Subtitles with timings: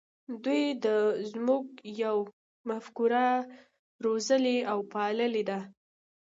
[0.43, 0.85] دوی د
[1.45, 1.65] "موږ
[2.03, 2.17] یو"
[2.69, 3.27] مفکوره
[4.05, 5.59] روزلې او پاللې ده.